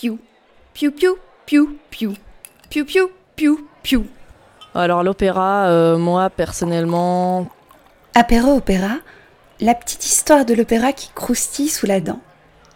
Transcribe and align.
piou, 0.00 0.18
piou 0.72 0.92
piou 0.92 1.18
piou 1.44 1.76
piou, 1.90 2.14
piou 2.70 2.84
piou 2.86 3.10
piou 3.36 3.68
piou. 3.82 4.06
Alors 4.74 5.02
l'opéra, 5.02 5.68
euh, 5.68 5.98
moi 5.98 6.30
personnellement... 6.30 7.48
Apéro 8.14 8.56
opéra, 8.56 8.96
la 9.60 9.74
petite 9.74 10.06
histoire 10.06 10.46
de 10.46 10.54
l'opéra 10.54 10.94
qui 10.94 11.10
croustille 11.14 11.68
sous 11.68 11.84
la 11.84 12.00
dent, 12.00 12.20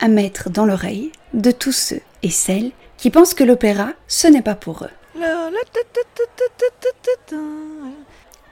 à 0.00 0.08
mettre 0.08 0.50
dans 0.50 0.66
l'oreille 0.66 1.12
de 1.32 1.50
tous 1.50 1.72
ceux 1.72 2.00
et 2.22 2.28
celles 2.30 2.72
qui 2.98 3.10
pensent 3.10 3.32
que 3.32 3.44
l'opéra, 3.44 3.88
ce 4.06 4.28
n'est 4.28 4.42
pas 4.42 4.54
pour 4.54 4.84
eux. 4.84 5.22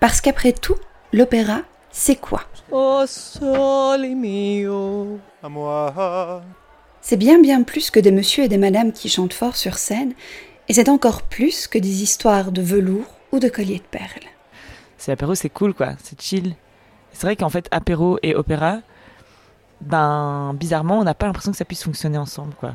Parce 0.00 0.22
qu'après 0.22 0.52
tout, 0.52 0.78
l'opéra, 1.12 1.60
c'est 1.90 2.16
quoi? 2.16 2.44
Oh 2.70 3.04
sole 3.06 4.14
mio. 4.14 5.18
À 5.42 5.48
moi. 5.50 6.42
C'est 7.04 7.16
bien 7.16 7.40
bien 7.40 7.64
plus 7.64 7.90
que 7.90 7.98
des 7.98 8.12
messieurs 8.12 8.44
et 8.44 8.48
des 8.48 8.58
madames 8.58 8.92
qui 8.92 9.08
chantent 9.08 9.32
fort 9.32 9.56
sur 9.56 9.76
scène, 9.76 10.14
et 10.68 10.72
c'est 10.72 10.88
encore 10.88 11.22
plus 11.22 11.66
que 11.66 11.78
des 11.78 12.02
histoires 12.02 12.52
de 12.52 12.62
velours 12.62 13.18
ou 13.32 13.40
de 13.40 13.48
colliers 13.48 13.78
de 13.78 13.98
perles. 13.98 14.30
C'est 14.98 15.10
apéro, 15.10 15.34
c'est 15.34 15.48
cool 15.48 15.74
quoi, 15.74 15.94
c'est 16.02 16.20
chill. 16.20 16.54
C'est 17.12 17.26
vrai 17.26 17.34
qu'en 17.34 17.48
fait, 17.48 17.66
apéro 17.72 18.20
et 18.22 18.36
opéra, 18.36 18.78
ben 19.80 20.54
bizarrement, 20.54 21.00
on 21.00 21.04
n'a 21.04 21.14
pas 21.14 21.26
l'impression 21.26 21.50
que 21.50 21.58
ça 21.58 21.64
puisse 21.64 21.82
fonctionner 21.82 22.18
ensemble 22.18 22.54
quoi. 22.54 22.74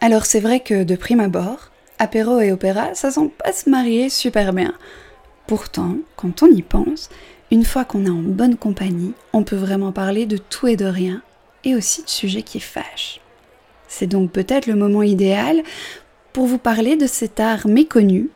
Alors 0.00 0.24
c'est 0.24 0.40
vrai 0.40 0.60
que 0.60 0.82
de 0.82 0.96
prime 0.96 1.20
abord, 1.20 1.70
apéro 1.98 2.40
et 2.40 2.50
opéra, 2.50 2.94
ça 2.94 3.10
sent 3.10 3.30
pas 3.44 3.52
se 3.52 3.68
marier 3.68 4.08
super 4.08 4.54
bien. 4.54 4.72
Pourtant, 5.46 5.96
quand 6.16 6.42
on 6.42 6.46
y 6.46 6.62
pense, 6.62 7.10
une 7.50 7.66
fois 7.66 7.84
qu'on 7.84 8.06
est 8.06 8.10
en 8.10 8.22
bonne 8.22 8.56
compagnie, 8.56 9.12
on 9.34 9.44
peut 9.44 9.54
vraiment 9.54 9.92
parler 9.92 10.24
de 10.24 10.38
tout 10.38 10.66
et 10.66 10.76
de 10.76 10.86
rien, 10.86 11.20
et 11.62 11.74
aussi 11.74 12.02
de 12.02 12.08
sujets 12.08 12.42
qui 12.42 12.58
fâchent. 12.58 13.20
C'est 13.88 14.06
donc 14.06 14.32
peut-être 14.32 14.66
le 14.66 14.74
moment 14.74 15.02
idéal 15.02 15.62
pour 16.32 16.46
vous 16.46 16.58
parler 16.58 16.96
de 16.96 17.06
cet 17.06 17.38
art 17.40 17.66
méconnu, 17.66 18.30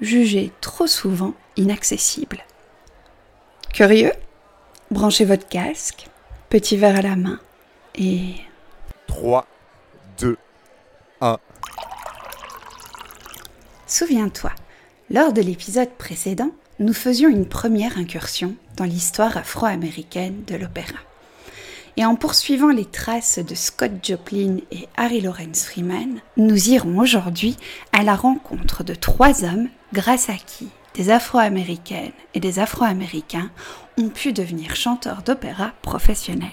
jugé 0.00 0.52
trop 0.60 0.86
souvent 0.86 1.34
inaccessible. 1.56 2.44
Curieux? 3.72 4.12
Branchez 4.90 5.24
votre 5.24 5.46
casque, 5.48 6.08
petit 6.48 6.76
verre 6.76 6.96
à 6.96 7.02
la 7.02 7.16
main, 7.16 7.38
et 7.94 8.34
3, 9.06 9.46
2, 10.18 10.36
1. 11.20 11.38
Souviens-toi, 13.86 14.52
lors 15.10 15.32
de 15.32 15.42
l'épisode 15.42 15.90
précédent, 15.90 16.50
nous 16.78 16.92
faisions 16.92 17.28
une 17.28 17.46
première 17.46 17.98
incursion 17.98 18.54
dans 18.76 18.84
l'histoire 18.84 19.36
afro-américaine 19.36 20.44
de 20.46 20.56
l'opéra. 20.56 20.98
Et 22.00 22.06
en 22.06 22.14
poursuivant 22.14 22.70
les 22.70 22.86
traces 22.86 23.38
de 23.38 23.54
Scott 23.54 23.92
Joplin 24.02 24.56
et 24.70 24.88
Harry 24.96 25.20
Lawrence 25.20 25.66
Freeman, 25.66 26.22
nous 26.38 26.70
irons 26.70 26.98
aujourd'hui 26.98 27.58
à 27.92 28.02
la 28.02 28.16
rencontre 28.16 28.82
de 28.82 28.94
trois 28.94 29.44
hommes 29.44 29.68
grâce 29.92 30.30
à 30.30 30.36
qui 30.36 30.68
des 30.94 31.10
afro-américaines 31.10 32.12
et 32.32 32.40
des 32.40 32.58
afro-américains 32.58 33.50
ont 33.98 34.08
pu 34.08 34.32
devenir 34.32 34.76
chanteurs 34.76 35.22
d'opéra 35.22 35.72
professionnels. 35.82 36.48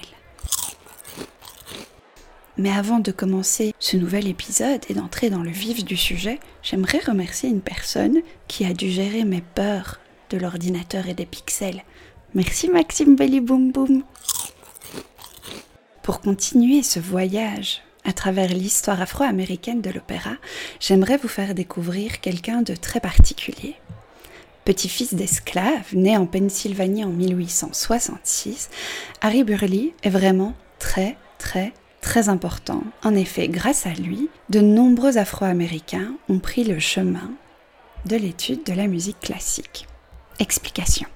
Mais 2.57 2.71
avant 2.71 2.99
de 2.99 3.13
commencer 3.13 3.73
ce 3.79 3.95
nouvel 3.95 4.27
épisode 4.27 4.81
et 4.89 4.95
d'entrer 4.95 5.29
dans 5.29 5.43
le 5.43 5.51
vif 5.51 5.85
du 5.85 5.95
sujet, 5.95 6.41
j'aimerais 6.61 6.99
remercier 6.99 7.47
une 7.47 7.61
personne 7.61 8.17
qui 8.49 8.65
a 8.65 8.73
dû 8.73 8.89
gérer 8.89 9.23
mes 9.23 9.43
peurs 9.55 10.01
de 10.29 10.37
l'ordinateur 10.37 11.07
et 11.07 11.13
des 11.13 11.25
pixels. 11.25 11.83
Merci 12.35 12.67
Maxime 12.67 13.15
Belly 13.15 13.39
Boom 13.39 13.71
Boom. 13.71 14.03
Pour 16.07 16.21
continuer 16.21 16.83
ce 16.83 17.01
voyage 17.01 17.81
à 18.05 18.13
travers 18.13 18.47
l'histoire 18.47 19.01
afro-américaine 19.01 19.81
de 19.81 19.89
l'opéra, 19.89 20.37
j'aimerais 20.79 21.17
vous 21.17 21.27
faire 21.27 21.53
découvrir 21.53 22.21
quelqu'un 22.21 22.61
de 22.61 22.75
très 22.75 23.01
particulier. 23.01 23.75
Petit-fils 24.63 25.15
d'esclave, 25.15 25.83
né 25.91 26.15
en 26.15 26.25
Pennsylvanie 26.25 27.03
en 27.03 27.09
1866, 27.09 28.69
Harry 29.19 29.43
Burley 29.43 29.91
est 30.01 30.09
vraiment 30.09 30.53
très, 30.79 31.17
très, 31.39 31.73
très 31.99 32.29
important. 32.29 32.83
En 33.03 33.13
effet, 33.13 33.49
grâce 33.49 33.85
à 33.85 33.91
lui, 33.91 34.29
de 34.49 34.61
nombreux 34.61 35.17
Afro-Américains 35.17 36.13
ont 36.29 36.39
pris 36.39 36.63
le 36.63 36.79
chemin 36.79 37.31
de 38.05 38.15
l'étude 38.15 38.63
de 38.63 38.71
la 38.71 38.87
musique 38.87 39.19
classique. 39.19 39.87
Explication. 40.39 41.09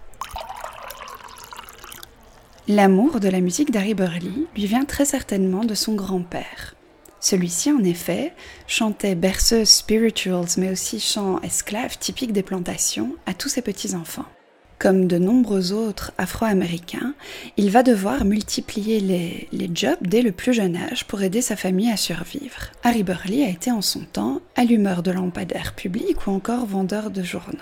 L'amour 2.74 3.20
de 3.20 3.28
la 3.28 3.42
musique 3.42 3.70
d'Harry 3.70 3.94
Burley 3.94 4.48
lui 4.56 4.66
vient 4.66 4.86
très 4.86 5.04
certainement 5.04 5.66
de 5.66 5.74
son 5.74 5.94
grand-père. 5.94 6.74
Celui-ci, 7.20 7.70
en 7.70 7.84
effet, 7.84 8.32
chantait 8.66 9.16
berceuses 9.16 9.68
spirituals, 9.68 10.48
mais 10.56 10.72
aussi 10.72 11.02
chants 11.02 11.42
esclaves 11.42 11.98
typiques 11.98 12.32
des 12.32 12.44
plantations 12.44 13.18
à 13.26 13.34
tous 13.34 13.50
ses 13.50 13.62
petits-enfants. 13.62 14.28
Comme 14.80 15.06
de 15.08 15.18
nombreux 15.18 15.74
autres 15.74 16.14
Afro-Américains, 16.18 17.14
il 17.58 17.72
va 17.72 17.84
devoir 17.84 18.24
multiplier 18.24 19.02
les, 19.02 19.50
les, 19.52 19.70
jobs 19.76 20.00
dès 20.00 20.22
le 20.22 20.32
plus 20.32 20.54
jeune 20.54 20.78
âge 20.78 21.04
pour 21.04 21.22
aider 21.22 21.42
sa 21.42 21.58
famille 21.58 21.92
à 21.92 21.98
survivre. 21.98 22.72
Harry 22.84 23.04
Burley 23.04 23.44
a 23.44 23.50
été 23.50 23.70
en 23.70 23.82
son 23.82 24.06
temps 24.14 24.40
allumeur 24.56 25.04
de 25.04 25.12
lampadaires 25.12 25.76
publics 25.76 26.26
ou 26.26 26.32
encore 26.32 26.66
vendeur 26.66 27.10
de 27.12 27.22
journaux. 27.22 27.58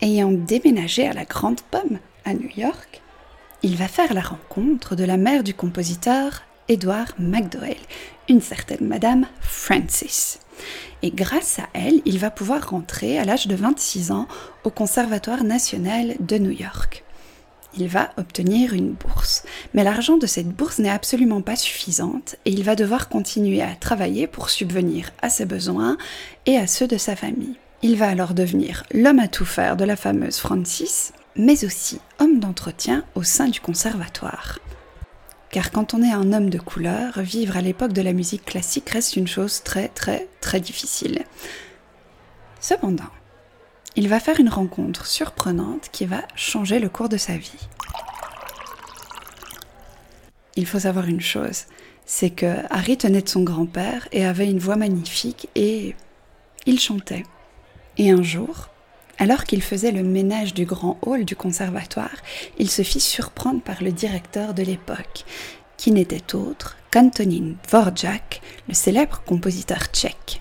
Ayant 0.00 0.32
déménagé 0.32 1.06
à 1.06 1.12
la 1.12 1.26
Grande 1.26 1.60
Pomme, 1.70 2.00
à 2.24 2.34
New 2.34 2.50
York, 2.56 3.02
il 3.62 3.76
va 3.76 3.88
faire 3.88 4.14
la 4.14 4.22
rencontre 4.22 4.96
de 4.96 5.04
la 5.04 5.16
mère 5.16 5.42
du 5.42 5.54
compositeur 5.54 6.42
Edward 6.68 7.12
MacDowell, 7.18 7.76
une 8.28 8.40
certaine 8.40 8.86
Madame 8.86 9.26
Francis. 9.40 10.38
Et 11.02 11.10
grâce 11.10 11.58
à 11.58 11.68
elle, 11.74 12.00
il 12.04 12.18
va 12.18 12.30
pouvoir 12.30 12.70
rentrer 12.70 13.18
à 13.18 13.24
l'âge 13.24 13.48
de 13.48 13.54
26 13.54 14.12
ans 14.12 14.28
au 14.64 14.70
Conservatoire 14.70 15.44
national 15.44 16.14
de 16.20 16.38
New 16.38 16.50
York. 16.50 17.04
Il 17.76 17.88
va 17.88 18.10
obtenir 18.16 18.72
une 18.72 18.92
bourse, 18.92 19.44
mais 19.74 19.84
l'argent 19.84 20.16
de 20.16 20.26
cette 20.26 20.48
bourse 20.48 20.78
n'est 20.78 20.90
absolument 20.90 21.40
pas 21.40 21.56
suffisante 21.56 22.36
et 22.44 22.50
il 22.50 22.64
va 22.64 22.74
devoir 22.74 23.08
continuer 23.08 23.62
à 23.62 23.74
travailler 23.74 24.26
pour 24.26 24.50
subvenir 24.50 25.10
à 25.22 25.28
ses 25.28 25.44
besoins 25.44 25.96
et 26.46 26.56
à 26.56 26.66
ceux 26.66 26.88
de 26.88 26.98
sa 26.98 27.14
famille. 27.14 27.56
Il 27.82 27.96
va 27.96 28.08
alors 28.08 28.34
devenir 28.34 28.84
l'homme 28.92 29.20
à 29.20 29.28
tout 29.28 29.44
faire 29.44 29.76
de 29.76 29.84
la 29.84 29.96
fameuse 29.96 30.38
Francis, 30.38 31.12
mais 31.36 31.64
aussi 31.64 32.00
homme 32.18 32.40
d'entretien 32.40 33.04
au 33.14 33.22
sein 33.22 33.48
du 33.48 33.60
conservatoire. 33.60 34.58
Car 35.50 35.72
quand 35.72 35.94
on 35.94 36.02
est 36.02 36.12
un 36.12 36.32
homme 36.32 36.50
de 36.50 36.58
couleur, 36.58 37.20
vivre 37.20 37.56
à 37.56 37.60
l'époque 37.60 37.92
de 37.92 38.02
la 38.02 38.12
musique 38.12 38.44
classique 38.44 38.90
reste 38.90 39.16
une 39.16 39.26
chose 39.26 39.62
très 39.62 39.88
très 39.88 40.28
très 40.40 40.60
difficile. 40.60 41.24
Cependant, 42.60 43.10
il 43.96 44.08
va 44.08 44.20
faire 44.20 44.38
une 44.38 44.48
rencontre 44.48 45.06
surprenante 45.06 45.88
qui 45.90 46.06
va 46.06 46.22
changer 46.36 46.78
le 46.78 46.88
cours 46.88 47.08
de 47.08 47.16
sa 47.16 47.36
vie. 47.36 47.68
Il 50.56 50.66
faut 50.66 50.80
savoir 50.80 51.06
une 51.06 51.20
chose, 51.20 51.64
c'est 52.06 52.30
que 52.30 52.56
Harry 52.70 52.96
tenait 52.96 53.22
de 53.22 53.28
son 53.28 53.42
grand-père 53.42 54.08
et 54.12 54.24
avait 54.24 54.50
une 54.50 54.58
voix 54.58 54.76
magnifique 54.76 55.48
et 55.54 55.96
il 56.66 56.78
chantait. 56.78 57.24
Et 57.98 58.10
un 58.10 58.22
jour, 58.22 58.68
alors 59.20 59.44
qu'il 59.44 59.62
faisait 59.62 59.92
le 59.92 60.02
ménage 60.02 60.54
du 60.54 60.64
grand 60.64 60.98
hall 61.02 61.26
du 61.26 61.36
conservatoire, 61.36 62.16
il 62.58 62.70
se 62.70 62.82
fit 62.82 63.00
surprendre 63.00 63.60
par 63.60 63.82
le 63.82 63.92
directeur 63.92 64.54
de 64.54 64.62
l'époque, 64.62 65.26
qui 65.76 65.92
n'était 65.92 66.34
autre 66.34 66.78
qu'Antonin 66.90 67.52
Dvorak, 67.68 68.40
le 68.66 68.74
célèbre 68.74 69.22
compositeur 69.26 69.84
tchèque. 69.92 70.40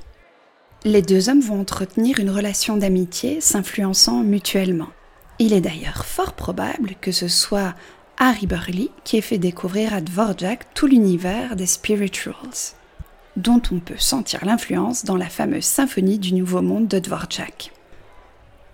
Les 0.86 1.02
deux 1.02 1.28
hommes 1.28 1.42
vont 1.42 1.60
entretenir 1.60 2.20
une 2.20 2.30
relation 2.30 2.78
d'amitié, 2.78 3.42
s'influençant 3.42 4.24
mutuellement. 4.24 4.88
Il 5.38 5.52
est 5.52 5.62
d'ailleurs 5.62 6.06
fort 6.06 6.34
probable 6.34 6.96
que 7.02 7.12
ce 7.12 7.28
soit 7.28 7.76
Harry 8.18 8.48
Burley 8.48 8.88
qui 9.04 9.18
ait 9.18 9.22
fait 9.22 9.38
découvrir 9.38 9.94
à 9.94 10.00
Dvorak 10.00 10.74
tout 10.74 10.88
l'univers 10.88 11.58
des 11.58 11.66
spirituals, 11.66 12.74
dont 13.36 13.62
on 13.74 13.80
peut 13.80 13.98
sentir 13.98 14.46
l'influence 14.46 15.04
dans 15.04 15.18
la 15.18 15.30
fameuse 15.30 15.66
symphonie 15.66 16.18
du 16.18 16.34
Nouveau 16.34 16.62
Monde 16.62 16.88
de 16.88 17.00
Dvorak. 17.00 17.74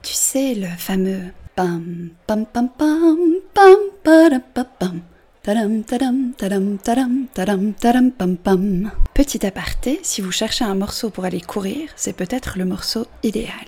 Tu 0.05 0.13
sais, 0.13 0.53
le 0.53 0.67
fameux 0.77 1.33
pam 1.55 2.09
pam 2.27 2.45
pam 2.45 2.69
pam 2.77 3.17
pam 3.55 4.43
pam 4.77 5.01
Tadam, 5.41 5.81
tadam, 5.83 6.31
tadam, 6.37 6.77
tadam, 6.77 7.27
tadam, 7.33 7.73
tadam, 7.73 8.11
pam, 8.11 8.37
pam. 8.37 8.91
Petit 9.15 9.43
aparté, 9.47 9.99
si 10.03 10.21
vous 10.21 10.31
cherchez 10.31 10.63
un 10.63 10.75
morceau 10.75 11.09
pour 11.09 11.25
aller 11.25 11.41
courir, 11.41 11.89
c'est 11.95 12.15
peut-être 12.15 12.59
le 12.59 12.65
morceau 12.65 13.07
idéal. 13.23 13.65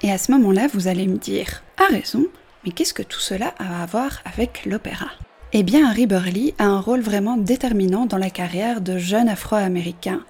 Et 0.00 0.10
à 0.10 0.16
ce 0.16 0.32
moment-là, 0.32 0.68
vous 0.72 0.88
allez 0.88 1.06
me 1.06 1.18
dire, 1.18 1.62
à 1.76 1.92
raison, 1.92 2.26
mais 2.64 2.72
qu'est-ce 2.72 2.94
que 2.94 3.02
tout 3.02 3.20
cela 3.20 3.52
a 3.58 3.82
à 3.82 3.86
voir 3.86 4.22
avec 4.24 4.64
l'opéra? 4.64 5.10
Eh 5.52 5.62
bien, 5.64 5.86
Harry 5.86 6.06
Burley 6.06 6.54
a 6.56 6.64
un 6.64 6.80
rôle 6.80 7.02
vraiment 7.02 7.36
déterminant 7.36 8.06
dans 8.06 8.16
la 8.16 8.30
carrière 8.30 8.80
de 8.80 8.96
jeunes 8.96 9.28
Afro-Américains. 9.28 10.24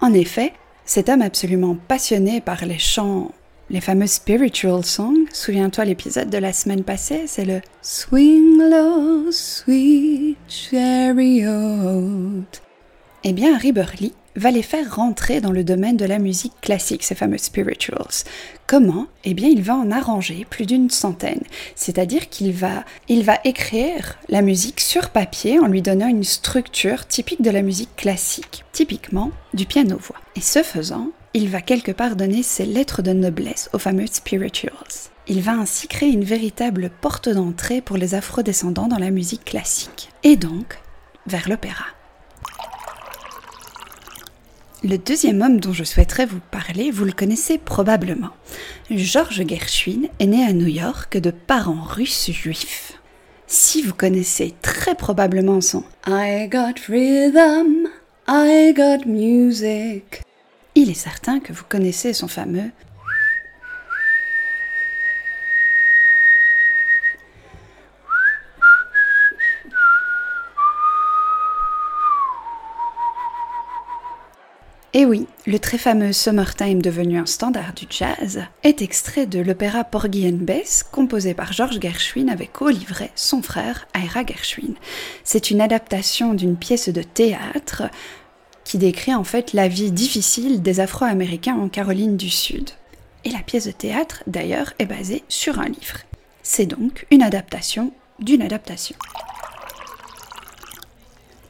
En 0.00 0.14
effet, 0.14 0.54
cet 0.88 1.10
homme 1.10 1.20
absolument 1.20 1.76
passionné 1.86 2.40
par 2.40 2.64
les 2.64 2.78
chants 2.78 3.30
les 3.70 3.82
fameux 3.82 4.06
spiritual 4.06 4.82
songs. 4.82 5.26
Souviens-toi 5.30 5.84
l'épisode 5.84 6.30
de 6.30 6.38
la 6.38 6.54
semaine 6.54 6.82
passée, 6.82 7.24
c'est 7.26 7.44
le 7.44 7.60
Swing 7.82 8.58
low, 8.58 9.30
sweet 9.30 10.38
chariot. 10.48 12.42
Eh 13.22 13.32
bien, 13.34 13.54
Harry 13.54 13.72
Burley 13.72 14.12
va 14.38 14.50
les 14.50 14.62
faire 14.62 14.94
rentrer 14.94 15.40
dans 15.40 15.52
le 15.52 15.64
domaine 15.64 15.96
de 15.96 16.04
la 16.04 16.18
musique 16.18 16.60
classique, 16.60 17.02
ces 17.02 17.14
fameux 17.14 17.38
spirituals. 17.38 18.24
Comment? 18.66 19.06
Eh 19.24 19.34
bien, 19.34 19.48
il 19.48 19.62
va 19.62 19.74
en 19.74 19.90
arranger 19.90 20.46
plus 20.48 20.66
d'une 20.66 20.90
centaine. 20.90 21.42
C'est-à-dire 21.74 22.28
qu'il 22.28 22.52
va, 22.52 22.84
il 23.08 23.24
va 23.24 23.38
écrire 23.44 24.18
la 24.28 24.42
musique 24.42 24.80
sur 24.80 25.10
papier 25.10 25.58
en 25.58 25.66
lui 25.66 25.82
donnant 25.82 26.08
une 26.08 26.24
structure 26.24 27.06
typique 27.06 27.42
de 27.42 27.50
la 27.50 27.62
musique 27.62 27.96
classique, 27.96 28.64
typiquement 28.72 29.30
du 29.54 29.66
piano-voix. 29.66 30.16
Et 30.36 30.40
ce 30.40 30.62
faisant, 30.62 31.10
il 31.34 31.48
va 31.48 31.60
quelque 31.60 31.92
part 31.92 32.16
donner 32.16 32.42
ses 32.42 32.64
lettres 32.64 33.02
de 33.02 33.12
noblesse 33.12 33.70
aux 33.72 33.78
fameux 33.78 34.06
spirituals. 34.06 34.72
Il 35.26 35.42
va 35.42 35.52
ainsi 35.52 35.88
créer 35.88 36.10
une 36.10 36.24
véritable 36.24 36.90
porte 37.00 37.28
d'entrée 37.28 37.82
pour 37.82 37.98
les 37.98 38.14
afro-descendants 38.14 38.88
dans 38.88 38.98
la 38.98 39.10
musique 39.10 39.44
classique, 39.44 40.10
et 40.22 40.36
donc 40.36 40.78
vers 41.26 41.48
l'opéra. 41.48 41.84
Le 44.84 44.96
deuxième 44.96 45.42
homme 45.42 45.58
dont 45.58 45.72
je 45.72 45.82
souhaiterais 45.82 46.24
vous 46.24 46.38
parler, 46.52 46.92
vous 46.92 47.04
le 47.04 47.10
connaissez 47.10 47.58
probablement. 47.58 48.30
Georges 48.92 49.44
Gershwin 49.44 50.08
est 50.20 50.26
né 50.26 50.44
à 50.44 50.52
New 50.52 50.68
York 50.68 51.18
de 51.18 51.32
parents 51.32 51.82
russes 51.82 52.30
juifs. 52.30 52.92
Si 53.48 53.82
vous 53.82 53.92
connaissez 53.92 54.54
très 54.62 54.94
probablement 54.94 55.60
son 55.60 55.82
I 56.06 56.48
got 56.48 56.74
rhythm, 56.88 57.88
I 58.28 58.72
got 58.72 59.04
music, 59.04 60.22
il 60.76 60.90
est 60.90 60.94
certain 60.94 61.40
que 61.40 61.52
vous 61.52 61.64
connaissez 61.68 62.12
son 62.12 62.28
fameux 62.28 62.70
Et 74.94 75.04
oui, 75.04 75.26
le 75.46 75.58
très 75.58 75.76
fameux 75.76 76.14
Summertime 76.14 76.80
devenu 76.80 77.18
un 77.18 77.26
standard 77.26 77.74
du 77.74 77.84
jazz 77.90 78.44
est 78.62 78.80
extrait 78.80 79.26
de 79.26 79.38
l'opéra 79.38 79.84
Porgy 79.84 80.26
and 80.26 80.38
Bess 80.40 80.82
composé 80.82 81.34
par 81.34 81.52
George 81.52 81.78
Gershwin 81.78 82.30
avec 82.30 82.62
au 82.62 82.70
livret 82.70 83.10
son 83.14 83.42
frère 83.42 83.86
Ira 83.94 84.24
Gershwin. 84.24 84.74
C'est 85.24 85.50
une 85.50 85.60
adaptation 85.60 86.32
d'une 86.32 86.56
pièce 86.56 86.88
de 86.88 87.02
théâtre 87.02 87.82
qui 88.64 88.78
décrit 88.78 89.14
en 89.14 89.24
fait 89.24 89.52
la 89.52 89.68
vie 89.68 89.92
difficile 89.92 90.62
des 90.62 90.80
Afro-Américains 90.80 91.56
en 91.56 91.68
Caroline 91.68 92.16
du 92.16 92.30
Sud. 92.30 92.70
Et 93.24 93.30
la 93.30 93.40
pièce 93.40 93.66
de 93.66 93.72
théâtre 93.72 94.22
d'ailleurs 94.26 94.72
est 94.78 94.86
basée 94.86 95.22
sur 95.28 95.58
un 95.58 95.68
livre. 95.68 95.98
C'est 96.42 96.66
donc 96.66 97.06
une 97.10 97.22
adaptation 97.22 97.92
d'une 98.20 98.40
adaptation. 98.40 98.96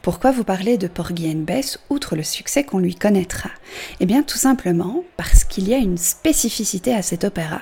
Pourquoi 0.09 0.31
vous 0.31 0.43
parler 0.43 0.79
de 0.79 0.87
Porgy 0.89 1.31
and 1.31 1.43
Bess 1.45 1.79
outre 1.91 2.17
le 2.17 2.23
succès 2.23 2.65
qu'on 2.65 2.79
lui 2.79 2.95
connaîtra? 2.95 3.51
Eh 4.01 4.07
bien 4.07 4.23
tout 4.23 4.39
simplement 4.39 5.05
parce 5.19 5.45
qu'il 5.45 5.69
y 5.69 5.75
a 5.75 5.77
une 5.77 5.99
spécificité 5.99 6.95
à 6.95 7.03
cet 7.03 7.25
opéra. 7.25 7.61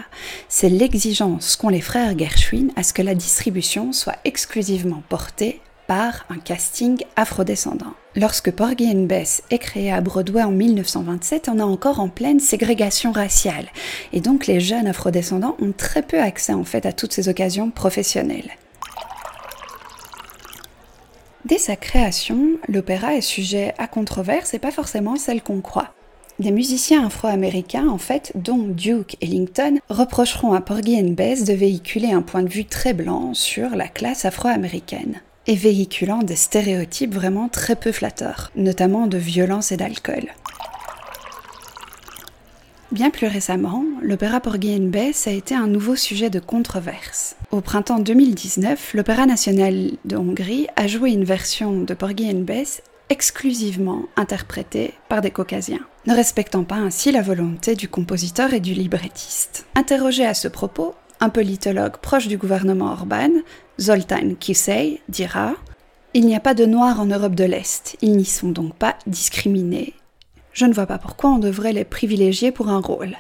C'est 0.49 0.69
l'exigence 0.69 1.57
qu'ont 1.57 1.71
les 1.71 1.81
frères 1.81 2.17
Gershwin 2.17 2.71
à 2.77 2.85
ce 2.85 2.93
que 2.93 3.03
la 3.03 3.17
distribution 3.17 3.93
soit 3.93 4.15
exclusivement 4.25 5.03
portée 5.09 5.61
par 5.89 6.25
un 6.31 6.39
casting 6.39 7.03
afrodescendant. 7.17 7.95
Lorsque 8.15 8.53
Porgy 8.53 8.93
and 8.93 9.07
Bess 9.07 9.43
est 9.51 9.59
créé 9.59 9.91
à 9.91 10.01
Broadway 10.01 10.45
en 10.45 10.53
1927, 10.53 11.49
on 11.53 11.59
est 11.59 11.63
encore 11.63 11.99
en 11.99 12.09
pleine 12.09 12.39
ségrégation 12.39 13.11
raciale. 13.11 13.67
Et 14.13 14.21
donc 14.21 14.47
les 14.47 14.61
jeunes 14.61 14.87
afrodescendants 14.87 15.57
ont 15.61 15.73
très 15.77 16.03
peu 16.03 16.21
accès 16.21 16.53
en 16.53 16.63
fait 16.63 16.87
à 16.87 16.93
toutes 16.93 17.13
ces 17.13 17.29
occasions 17.29 17.73
professionnelles. 17.73 18.53
Dès 21.47 21.59
sa 21.59 21.77
création, 21.77 22.59
l'opéra 22.67 23.15
est 23.15 23.21
sujet 23.21 23.73
à 23.79 23.87
controverse 23.87 24.53
et 24.53 24.59
pas 24.59 24.73
forcément 24.73 25.15
celle 25.15 25.41
qu'on 25.41 25.61
croit. 25.61 25.95
Des 26.41 26.51
musiciens 26.51 27.07
afro-américains, 27.07 27.87
en 27.87 27.99
fait, 27.99 28.33
dont 28.35 28.65
Duke 28.67 29.17
Ellington, 29.21 29.79
reprocheront 29.89 30.55
à 30.55 30.61
Porgy 30.61 31.01
and 31.01 31.11
Bess 31.11 31.45
de 31.45 31.53
véhiculer 31.53 32.11
un 32.11 32.23
point 32.23 32.43
de 32.43 32.49
vue 32.49 32.65
très 32.65 32.95
blanc 32.95 33.33
sur 33.33 33.77
la 33.77 33.87
classe 33.87 34.25
afro-américaine, 34.25 35.21
et 35.47 35.55
véhiculant 35.55 36.25
des 36.25 36.35
stéréotypes 36.35 37.15
vraiment 37.15 37.49
très 37.49 37.77
peu 37.77 37.93
flatteurs, 37.93 38.51
notamment 38.57 39.07
de 39.07 39.17
violence 39.17 39.71
et 39.71 39.77
d'alcool. 39.77 40.33
Bien 42.97 43.11
plus 43.11 43.27
récemment, 43.27 43.85
l'opéra 44.01 44.41
Porgy 44.41 44.75
and 44.75 44.87
Bess 44.87 45.27
a 45.27 45.31
été 45.31 45.55
un 45.55 45.67
nouveau 45.67 45.97
sujet 45.97 46.31
de 46.31 46.41
controverse. 46.41 47.37
Au 47.51 47.61
printemps 47.61 47.99
2019, 47.99 48.95
l'Opéra 48.95 49.27
national 49.27 49.91
de 50.07 50.17
Hongrie 50.17 50.67
a 50.77 50.87
joué 50.87 51.11
une 51.11 51.25
version 51.25 51.83
de 51.83 51.93
Porgy 51.93 52.31
and 52.31 52.45
Bess 52.45 52.81
exclusivement 53.11 54.05
interprétée 54.17 54.95
par 55.11 55.21
des 55.21 55.31
caucasiens, 55.31 55.87
ne 56.07 56.15
respectant 56.15 56.65
pas 56.65 56.77
ainsi 56.77 57.13
la 57.13 57.21
volonté 57.21 57.75
du 57.75 57.87
compositeur 57.87 58.55
et 58.55 58.61
du 58.61 58.73
librettiste. 58.73 59.67
Interrogé 59.75 60.25
à 60.25 60.33
ce 60.33 60.49
propos, 60.49 60.95
un 61.21 61.29
politologue 61.29 61.99
proche 61.99 62.29
du 62.29 62.39
gouvernement 62.39 62.93
Orban, 62.93 63.29
Zoltán 63.79 64.37
Kisei, 64.37 65.03
dira 65.11 65.53
Il 66.15 66.25
n'y 66.25 66.35
a 66.35 66.41
pas 66.41 66.55
de 66.55 66.65
Noirs 66.65 66.99
en 66.99 67.05
Europe 67.05 67.35
de 67.35 67.45
l'Est, 67.45 67.99
ils 68.01 68.17
n'y 68.17 68.25
sont 68.25 68.49
donc 68.49 68.75
pas 68.75 68.97
discriminés 69.07 69.93
je 70.57 70.65
ne 70.65 70.73
vois 70.73 70.87
pas 70.87 70.97
pourquoi 70.97 71.31
on 71.31 71.39
devrait 71.39 71.75
les 71.75 71.85
privilégier 71.85 72.51
pour 72.51 72.71
un 72.71 72.81
rôle. 72.81 73.17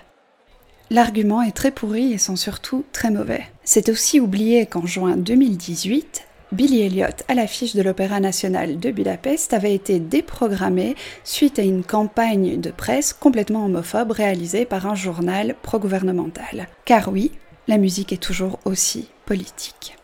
L'argument 0.88 1.42
est 1.42 1.54
très 1.54 1.70
pourri 1.70 2.12
et 2.12 2.18
sont 2.18 2.34
surtout 2.34 2.84
très 2.92 3.10
mauvais. 3.10 3.44
C'est 3.62 3.90
aussi 3.90 4.20
oublié 4.20 4.64
qu'en 4.64 4.86
juin 4.86 5.18
2018, 5.18 6.26
Billy 6.52 6.80
Elliot, 6.80 7.06
à 7.28 7.34
l'affiche 7.34 7.76
de 7.76 7.82
l'Opéra 7.82 8.20
national 8.20 8.80
de 8.80 8.90
Budapest, 8.90 9.52
avait 9.52 9.74
été 9.74 10.00
déprogrammé 10.00 10.96
suite 11.24 11.58
à 11.58 11.62
une 11.62 11.84
campagne 11.84 12.58
de 12.58 12.70
presse 12.70 13.12
complètement 13.12 13.66
homophobe 13.66 14.12
réalisée 14.12 14.64
par 14.64 14.86
un 14.86 14.94
journal 14.94 15.56
pro-gouvernemental. 15.60 16.68
Car 16.86 17.12
oui, 17.12 17.32
la 17.68 17.76
musique 17.76 18.14
est 18.14 18.22
toujours 18.22 18.60
aussi 18.64 19.08
politique. 19.26 19.96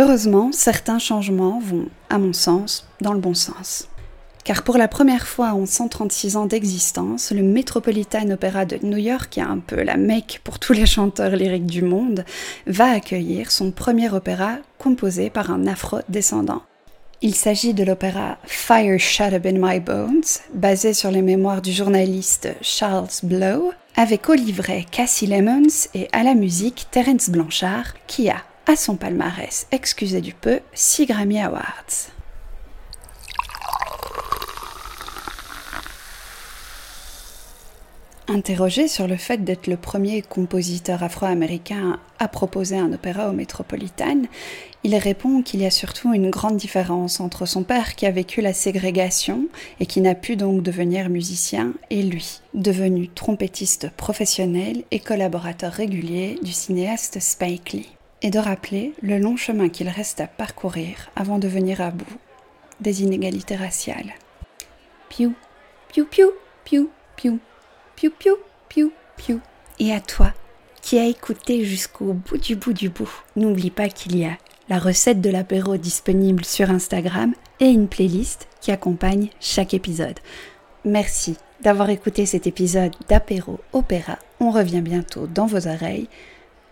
Heureusement, 0.00 0.50
certains 0.50 0.98
changements 0.98 1.60
vont, 1.60 1.90
à 2.08 2.16
mon 2.16 2.32
sens, 2.32 2.86
dans 3.02 3.12
le 3.12 3.20
bon 3.20 3.34
sens. 3.34 3.86
Car 4.44 4.62
pour 4.62 4.78
la 4.78 4.88
première 4.88 5.26
fois 5.26 5.48
en 5.48 5.66
136 5.66 6.36
ans 6.36 6.46
d'existence, 6.46 7.32
le 7.32 7.42
Metropolitan 7.42 8.30
Opera 8.30 8.64
de 8.64 8.78
New 8.82 8.96
York, 8.96 9.28
qui 9.30 9.40
est 9.40 9.42
un 9.42 9.58
peu 9.58 9.82
la 9.82 9.98
mecque 9.98 10.40
pour 10.42 10.58
tous 10.58 10.72
les 10.72 10.86
chanteurs 10.86 11.36
lyriques 11.36 11.66
du 11.66 11.82
monde, 11.82 12.24
va 12.66 12.92
accueillir 12.92 13.50
son 13.50 13.72
premier 13.72 14.10
opéra 14.10 14.56
composé 14.78 15.28
par 15.28 15.50
un 15.50 15.66
afro-descendant. 15.66 16.62
Il 17.20 17.34
s'agit 17.34 17.74
de 17.74 17.84
l'opéra 17.84 18.38
Fire 18.44 18.98
Shut 18.98 19.34
Up 19.34 19.44
in 19.44 19.58
My 19.58 19.80
Bones, 19.80 20.24
basé 20.54 20.94
sur 20.94 21.10
les 21.10 21.20
mémoires 21.20 21.60
du 21.60 21.72
journaliste 21.72 22.48
Charles 22.62 23.10
Blow, 23.22 23.72
avec 23.96 24.30
au 24.30 24.32
livret 24.32 24.86
Cassie 24.90 25.26
Lemons 25.26 25.90
et 25.92 26.08
à 26.14 26.22
la 26.22 26.34
musique 26.34 26.86
Terence 26.90 27.28
Blanchard, 27.28 27.92
qui 28.06 28.30
a, 28.30 28.36
à 28.70 28.76
son 28.76 28.94
palmarès, 28.94 29.66
excusez 29.72 30.20
du 30.20 30.32
peu, 30.32 30.60
6 30.74 31.06
Grammy 31.06 31.40
Awards. 31.40 32.12
Interrogé 38.28 38.86
sur 38.86 39.08
le 39.08 39.16
fait 39.16 39.38
d'être 39.42 39.66
le 39.66 39.76
premier 39.76 40.22
compositeur 40.22 41.02
afro-américain 41.02 41.98
à 42.20 42.28
proposer 42.28 42.78
un 42.78 42.92
opéra 42.92 43.28
au 43.28 43.32
Metropolitan, 43.32 44.22
il 44.84 44.94
répond 44.94 45.42
qu'il 45.42 45.62
y 45.62 45.66
a 45.66 45.72
surtout 45.72 46.14
une 46.14 46.30
grande 46.30 46.56
différence 46.56 47.18
entre 47.18 47.46
son 47.46 47.64
père 47.64 47.96
qui 47.96 48.06
a 48.06 48.12
vécu 48.12 48.40
la 48.40 48.52
ségrégation 48.52 49.48
et 49.80 49.86
qui 49.86 50.00
n'a 50.00 50.14
pu 50.14 50.36
donc 50.36 50.62
devenir 50.62 51.08
musicien 51.08 51.72
et 51.90 52.04
lui, 52.04 52.40
devenu 52.54 53.08
trompettiste 53.08 53.90
professionnel 53.96 54.84
et 54.92 55.00
collaborateur 55.00 55.72
régulier 55.72 56.38
du 56.44 56.52
cinéaste 56.52 57.18
Spike 57.18 57.72
Lee 57.72 57.99
et 58.22 58.30
de 58.30 58.38
rappeler 58.38 58.94
le 59.02 59.18
long 59.18 59.36
chemin 59.36 59.68
qu'il 59.68 59.88
reste 59.88 60.20
à 60.20 60.26
parcourir 60.26 61.10
avant 61.16 61.38
de 61.38 61.48
venir 61.48 61.80
à 61.80 61.90
bout 61.90 62.18
des 62.80 63.02
inégalités 63.02 63.56
raciales. 63.56 64.14
Piou, 65.08 65.34
piou, 65.88 66.06
piou, 66.06 66.32
piou, 66.64 66.90
piou, 67.16 67.40
piou, 67.96 68.10
piou, 68.10 68.36
piou, 68.68 68.92
piou. 69.16 69.40
Et 69.78 69.92
à 69.92 70.00
toi, 70.00 70.32
qui 70.82 70.98
as 70.98 71.06
écouté 71.06 71.64
jusqu'au 71.64 72.12
bout 72.12 72.38
du 72.38 72.56
bout 72.56 72.72
du 72.72 72.88
bout, 72.88 73.10
n'oublie 73.36 73.70
pas 73.70 73.88
qu'il 73.88 74.16
y 74.16 74.24
a 74.24 74.36
la 74.68 74.78
recette 74.78 75.20
de 75.20 75.30
l'apéro 75.30 75.76
disponible 75.76 76.44
sur 76.44 76.70
Instagram 76.70 77.34
et 77.58 77.68
une 77.68 77.88
playlist 77.88 78.48
qui 78.60 78.70
accompagne 78.70 79.30
chaque 79.40 79.74
épisode. 79.74 80.20
Merci 80.84 81.36
d'avoir 81.60 81.90
écouté 81.90 82.24
cet 82.24 82.46
épisode 82.46 82.94
d'apéro 83.08 83.60
opéra. 83.72 84.18
On 84.38 84.50
revient 84.50 84.80
bientôt 84.80 85.26
dans 85.26 85.46
vos 85.46 85.66
oreilles. 85.66 86.08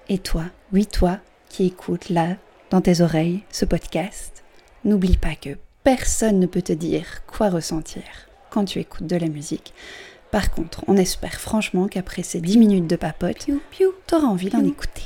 Et 0.09 0.19
toi, 0.19 0.45
oui 0.73 0.87
toi, 0.87 1.19
qui 1.49 1.67
écoute 1.67 2.09
là, 2.09 2.37
dans 2.71 2.81
tes 2.81 3.01
oreilles, 3.01 3.43
ce 3.51 3.65
podcast, 3.65 4.45
n'oublie 4.85 5.17
pas 5.17 5.35
que 5.35 5.57
personne 5.85 6.39
ne 6.39 6.47
peut 6.47 6.63
te 6.63 6.73
dire 6.73 7.25
quoi 7.27 7.49
ressentir 7.49 8.03
quand 8.51 8.65
tu 8.65 8.79
écoutes 8.79 9.07
de 9.07 9.17
la 9.17 9.29
musique. 9.29 9.73
Par 10.31 10.51
contre, 10.51 10.85
on 10.87 10.97
espère 10.97 11.41
franchement 11.41 11.89
qu'après 11.89 12.23
ces 12.23 12.41
10 12.41 12.59
minutes 12.59 12.87
de 12.87 12.97
papote, 12.97 13.47
tu 13.71 13.87
auras 14.13 14.27
envie 14.27 14.51
d'en 14.51 14.65
écouter. 14.65 15.05